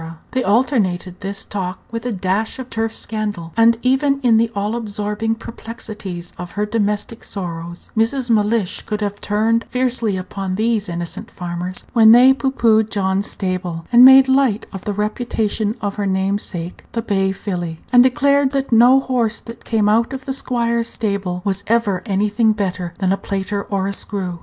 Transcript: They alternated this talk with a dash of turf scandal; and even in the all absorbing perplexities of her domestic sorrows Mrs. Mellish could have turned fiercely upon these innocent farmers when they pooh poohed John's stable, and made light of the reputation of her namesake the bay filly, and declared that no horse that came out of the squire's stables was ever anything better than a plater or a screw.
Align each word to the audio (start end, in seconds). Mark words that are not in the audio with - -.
They 0.31 0.43
alternated 0.43 1.19
this 1.19 1.45
talk 1.45 1.77
with 1.91 2.07
a 2.07 2.11
dash 2.11 2.57
of 2.57 2.71
turf 2.71 2.91
scandal; 2.91 3.53
and 3.55 3.77
even 3.83 4.19
in 4.21 4.37
the 4.37 4.49
all 4.55 4.75
absorbing 4.75 5.35
perplexities 5.35 6.33
of 6.39 6.53
her 6.53 6.65
domestic 6.65 7.23
sorrows 7.23 7.91
Mrs. 7.95 8.31
Mellish 8.31 8.81
could 8.87 9.01
have 9.01 9.21
turned 9.21 9.63
fiercely 9.69 10.17
upon 10.17 10.55
these 10.55 10.89
innocent 10.89 11.29
farmers 11.29 11.85
when 11.93 12.13
they 12.13 12.33
pooh 12.33 12.49
poohed 12.49 12.89
John's 12.89 13.29
stable, 13.29 13.85
and 13.91 14.03
made 14.03 14.27
light 14.27 14.65
of 14.73 14.85
the 14.85 14.93
reputation 14.93 15.75
of 15.81 15.97
her 15.97 16.07
namesake 16.07 16.83
the 16.93 17.03
bay 17.03 17.31
filly, 17.31 17.77
and 17.93 18.01
declared 18.01 18.53
that 18.53 18.71
no 18.71 18.99
horse 19.01 19.39
that 19.41 19.63
came 19.65 19.87
out 19.87 20.13
of 20.13 20.25
the 20.25 20.33
squire's 20.33 20.87
stables 20.87 21.43
was 21.45 21.63
ever 21.67 22.01
anything 22.07 22.53
better 22.53 22.95
than 22.97 23.11
a 23.11 23.17
plater 23.17 23.65
or 23.65 23.85
a 23.87 23.93
screw. 23.93 24.39